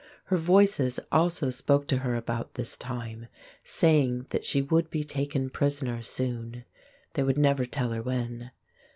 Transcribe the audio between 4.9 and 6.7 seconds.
taken prisoner soon.